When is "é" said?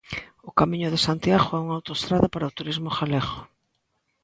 1.55-1.61